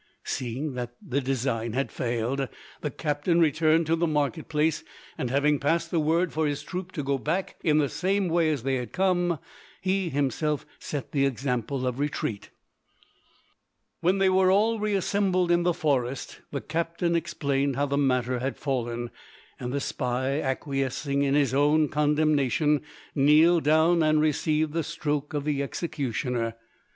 [0.23, 2.47] Seeing that the design had failed,
[2.81, 4.83] the captain returned to the market place,
[5.15, 8.49] and having passed the word for his troop to go back in the same way
[8.49, 9.37] as they had come,
[9.79, 12.49] he himself set the example of retreat.
[13.99, 18.57] When they were all reassembled in the forest, the captain explained how the matter had
[18.57, 19.11] fallen,
[19.59, 22.81] and the spy, acquiescing in his own condemnation,
[23.13, 26.55] kneeled down and received the stroke of the executioner.